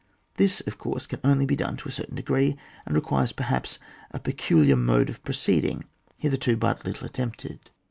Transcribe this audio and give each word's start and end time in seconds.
This 0.37 0.61
of 0.61 0.79
course 0.79 1.05
can 1.05 1.19
only 1.23 1.45
be 1.45 1.55
done 1.55 1.77
to 1.77 1.87
a 1.87 1.91
certain 1.91 2.15
degpree, 2.17 2.55
and 2.87 2.95
requires, 2.95 3.31
perhaps, 3.31 3.77
a 4.09 4.17
peculiar 4.19 4.75
mode 4.75 5.09
of 5.11 5.23
proceeding, 5.23 5.83
hitherto 6.17 6.57
but 6.57 6.83
littie 6.85 7.03
attempt 7.03 7.45
ed. 7.45 7.59